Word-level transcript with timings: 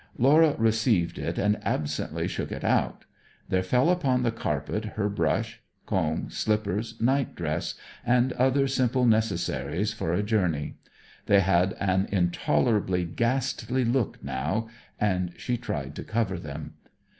Laura 0.17 0.55
received 0.57 1.19
it 1.19 1.37
and 1.37 1.59
absently 1.63 2.27
shook 2.27 2.51
it 2.51 2.63
out. 2.63 3.05
There 3.49 3.61
fell 3.61 3.91
upon 3.91 4.23
the 4.23 4.31
carpet 4.31 4.83
her 4.97 5.07
brush, 5.09 5.61
comb, 5.85 6.31
slippers, 6.31 6.99
nightdress, 6.99 7.75
and 8.03 8.33
other 8.33 8.67
simple 8.67 9.05
necessaries 9.05 9.93
for 9.93 10.11
a 10.15 10.23
journey. 10.23 10.79
They 11.27 11.41
had 11.41 11.73
an 11.73 12.07
intolerably 12.11 13.05
ghastly 13.05 13.85
look 13.85 14.17
now, 14.23 14.69
and 14.99 15.33
she 15.37 15.55
tried 15.55 15.93
to 15.97 16.03
cover 16.03 16.39
them. 16.39 16.73